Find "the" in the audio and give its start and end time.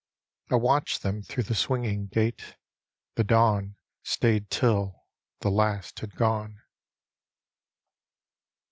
1.43-1.53, 3.17-3.23, 5.41-5.51